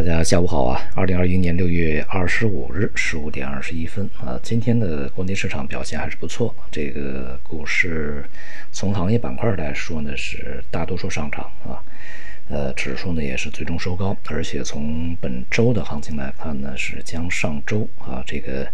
[0.00, 0.80] 大家下午好啊！
[0.94, 6.54] 二零二一年六月二十五日十五点二十一分啊，今天的国内市场表现还是不错。
[6.70, 8.24] 这个股市
[8.72, 11.84] 从行业板块来说呢，是大多数上涨啊，
[12.48, 18.66] 呃，指数呢也是最终收高，而且从本周的行情来看呢，是将上周啊这个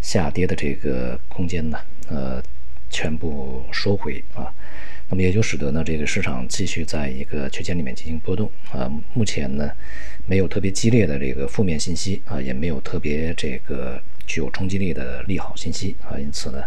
[0.00, 1.78] 下跌的这个空间呢，
[2.08, 2.42] 呃，
[2.90, 4.52] 全部收回啊。
[5.08, 8.90] 那么也就使得呢，这个市场继续在一个区间里面进行波动啊。
[9.14, 9.70] 目前呢，
[10.26, 16.60] 没有特别激烈的这个负面信息啊，也没有特别这个具有冲击力的利好信息啊，因此呢，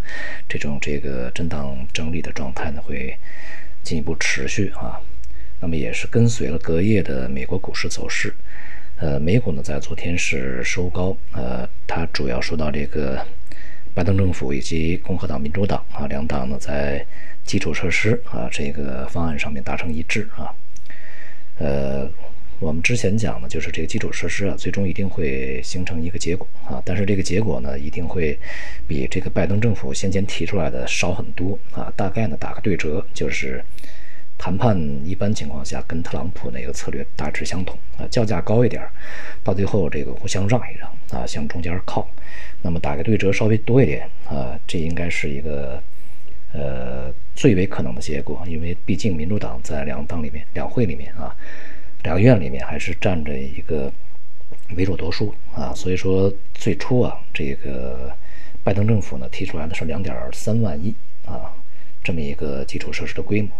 [0.47, 3.13] 这种这个震荡整理的状态呢，会
[3.83, 5.01] 进一步持续啊。
[5.59, 8.33] 那么也是跟随了隔夜的美国股市走势，
[8.99, 13.21] 呃，美股呢在昨天是收高，呃，它主要受到这个
[13.93, 17.05] 拜登政府以及共和党、民主党啊两党呢在。
[17.49, 20.53] 基础设施啊，这个方案上面达成一致啊，
[21.57, 22.07] 呃，
[22.59, 28.37] 我们之前讲的就是这个基础设施啊，最终一定会形成一个结果啊，但是这个结果呢，一定会
[28.87, 33.65] 比这个拜登政府先前提出来的少很多啊，大概呢打个对折，就是
[34.37, 38.79] 谈判一般情况下跟特朗普那个策略大致相同啊，叫价高一点，
[39.43, 40.87] 到最后这个互相让一让
[41.19, 42.07] 啊，向中间靠，
[42.61, 45.81] 那么打个对折稍微多一点啊，这应该是一个。
[46.51, 51.35] 呃，最为可能的结果，因为毕竟民主党在两党里面、两会里面啊，
[52.01, 53.93] 两院里面还是占着一个
[54.75, 58.11] 为主多数啊，所以说最初啊，这个
[58.63, 60.91] 拜登政府呢提出来的是两点三万亿
[61.23, 61.53] 啊，
[62.03, 63.51] 这么一个基础设施的规模，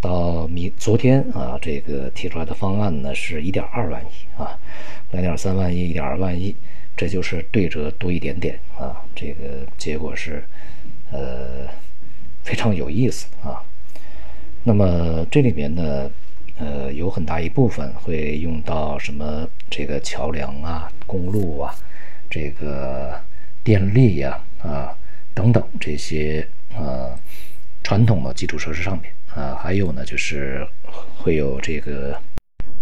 [0.00, 4.58] 到明昨天啊，这个提出来的方案呢是一点二万亿啊，
[5.12, 6.52] 两点三万亿、一点二万亿，
[6.96, 10.42] 这就是对折多一点点啊，这个结果是
[11.12, 11.68] 呃。
[12.44, 13.64] 非常有意思啊，
[14.62, 16.10] 那么这里面呢，
[16.58, 21.74] 呃，有很大一部分会用到什么这个桥梁啊、公路啊、
[22.28, 23.18] 这个
[23.64, 24.94] 电力呀啊
[25.32, 27.18] 等等这些呃
[27.82, 30.66] 传统的基础设施上面啊，还有呢就是
[31.16, 32.20] 会有这个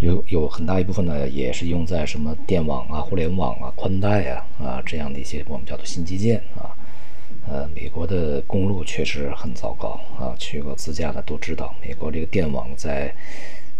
[0.01, 6.75] 有有很大一部分呢也是用在什么电网啊、互联网啊、宽带啊啊这样的一些我们叫做新基建啊。
[7.49, 13.13] 呃，美国的公路确实很糟糕啊，去过自驾的都知道，美国这个电网在，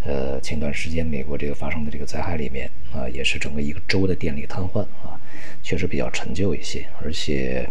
[0.05, 5.19] 呃，前段时间美国这个发生的这个灾害里面啊，也是整个一个州的电力瘫痪啊，
[5.63, 7.69] 确实比较陈旧一些，而且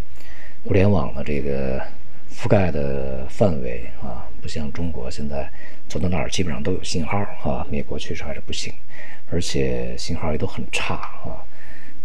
[0.63, 1.79] 互联网的这个
[2.33, 5.47] 覆盖的范围啊，不像中国现在
[5.89, 8.73] 走到哪儿基本上都有信号啊，美国确实还是不行，
[9.29, 11.43] 而且信号也都很差啊，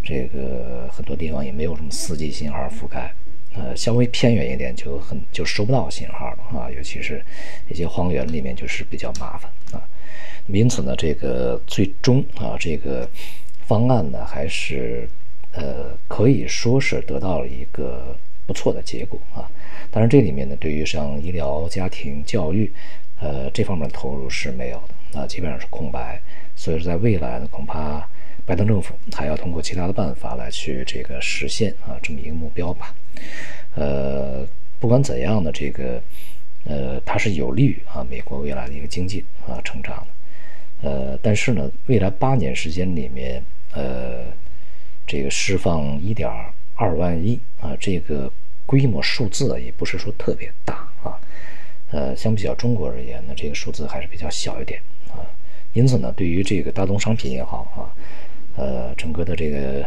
[0.03, 3.13] 这个很多地方也没有什么四 G 信号覆盖。
[3.57, 7.23] 呃，稍微偏远一点就很就收不到信号了啊，尤其是
[7.69, 9.81] 一些荒原里面就是比较麻烦啊。
[10.47, 13.09] 因此呢，这个最终啊，这个
[13.65, 15.09] 方案呢，还是
[15.53, 19.49] 呃可以说是得到了一个不错的结果啊。
[19.91, 22.71] 当然，这里面呢，对于像医疗、家庭、教育，
[23.19, 26.21] 呃这方面投入是没有的啊，基本上是空白。
[26.55, 28.07] 所以说，在未来呢，恐怕
[28.45, 32.95] 拜登政府还要通过其他的办法来去这个实现啊这么一个目标吧。
[33.75, 34.45] 呃，
[34.79, 36.01] 不管怎样的这个，
[36.65, 40.05] 呃，它是有利于啊美国未来的一个经济啊成长
[40.81, 43.43] 的，呃，但是呢，未来八年时间里面，
[43.73, 44.25] 呃，
[45.05, 46.29] 这个释放一点
[46.75, 48.31] 二万亿啊，这个
[48.65, 51.19] 规模数字也不是说特别大啊，
[51.91, 55.21] 呃，相比较中国而言呢，这个数字还是比较小一点啊，
[55.73, 57.89] 因此呢，对于这个大宗商品也好啊，
[58.57, 59.85] 呃，整个的这个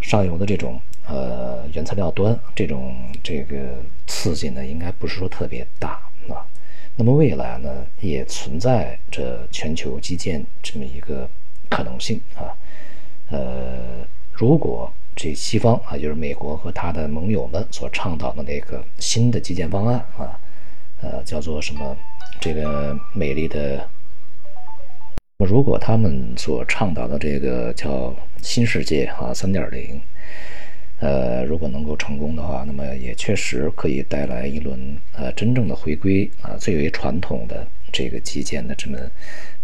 [0.00, 0.80] 上游的这种。
[1.10, 5.92] 呃，原材料端这种这个刺激呢，应该不是说特别大
[6.28, 6.44] 啊。
[6.96, 11.26] 那么未来呢，也存在着全球基建这么一个
[11.70, 12.52] 可能性啊。
[13.30, 20.38] 呃，如果这西方啊，就是美国和他的盟友们所倡导的那个新的基建方案啊，
[21.00, 21.96] 呃，叫做什么
[22.38, 23.88] 这个美丽的，
[25.46, 28.12] 如果他们所倡导的这个叫
[28.42, 30.00] 新世界啊，三点零。
[30.98, 34.76] 呃，如果能够成功的话，那么也确实可以带来一轮
[35.12, 38.98] 呃真正的回归啊，最为传统的这个基建的这么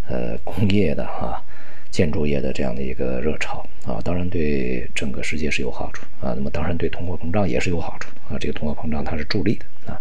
[0.06, 1.42] 呃工业的哈
[1.90, 9.98] 建筑业的这样的一个热潮啊，当然对整个世界是有好处啊，那么当然对通货膨胀也是有好处啊，这个通货膨胀它是助力的啊。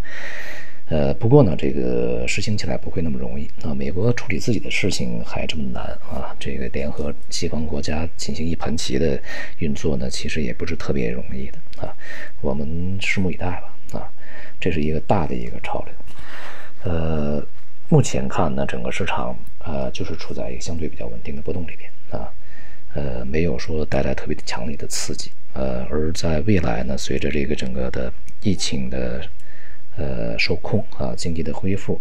[0.89, 3.73] 呃，不过呢，这个实行起来不会那么容易啊。
[3.73, 9.19] 美国处理自己的事情还这么难啊，这个联合西方国家进行一盘棋的
[9.59, 11.95] 运作呢，其实也不是特别容易的啊。
[12.41, 12.67] 我们
[12.99, 14.11] 拭目以待吧啊，
[14.59, 15.93] 这是一个大的一个潮流。
[16.83, 17.43] 呃，
[17.87, 22.29] 目前看呢，整个市场啊，就是处在一个相对比较稳定的波动里边啊。
[22.93, 25.31] 呃，没有说带来特别强烈的刺激。
[25.53, 29.25] 呃，而在未来呢，随着这个整个的疫情的
[30.37, 31.99] 受控啊，经济的恢复，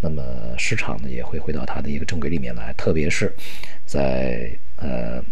[0.00, 0.22] 那么
[0.58, 2.72] 市场呢也会回到它的一个正轨里面来。
[2.74, 3.34] 特别是
[3.86, 5.22] 在呃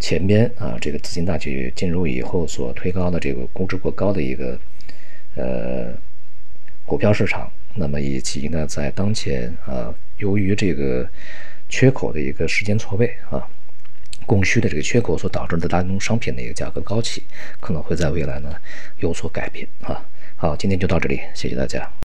[0.00, 4.58] 前边啊，这个资金大举进入以后所推高的这个估值过高的一个
[5.34, 5.92] 呃
[6.84, 11.08] 股票市场，那么以及呢在当前啊，由于这个
[11.68, 13.46] 缺口的一个时间错位啊。
[14.26, 17.22] 供需的这个缺口所导致的大宗商品的一个价格高企，
[17.60, 18.54] 可能会在未来呢
[19.00, 20.02] 有所改变啊。
[20.44, 21.94] 好，今天就到这里，谢谢大家。